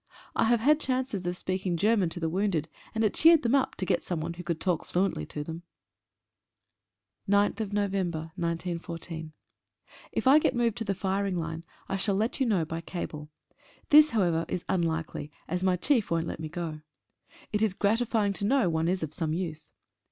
I 0.35 0.45
have 0.45 0.61
had 0.61 0.79
chances 0.79 1.27
of 1.27 1.37
speaking 1.37 1.77
Ger 1.77 1.95
man 1.95 2.09
to 2.09 2.19
the 2.19 2.27
wounded, 2.27 2.67
and 2.95 3.03
it 3.03 3.13
cheered 3.13 3.43
them 3.43 3.53
up, 3.53 3.75
to 3.75 3.85
get 3.85 4.01
someone 4.01 4.33
who 4.33 4.41
could 4.43 4.59
talk 4.59 4.83
fluently 4.83 5.27
to 5.27 5.43
them. 5.43 5.61
♦ 7.29 7.55
B 7.55 7.63
9/11/14. 7.71 9.31
3F 10.17 10.25
I 10.27 10.39
get 10.39 10.55
moved 10.55 10.77
to 10.77 10.83
the 10.83 10.95
firing 10.95 11.35
line 11.35 11.63
I 11.87 11.97
shall 11.97 12.15
let 12.15 12.39
you 12.39 12.47
know 12.47 12.65
by 12.65 12.81
cable. 12.81 13.29
This, 13.91 14.09
however, 14.09 14.43
is 14.47 14.65
unlikely, 14.67 15.29
as 15.47 15.63
my 15.63 15.75
chief 15.75 16.09
won't 16.09 16.25
let 16.25 16.39
me 16.39 16.49
go. 16.49 16.81
It 17.51 17.61
is 17.61 17.75
gratifying 17.75 18.33
to 18.33 18.45
know 18.47 18.71
one 18.71 18.87
is 18.87 19.03
of 19.03 19.13
some 19.13 19.33
use. 19.33 19.71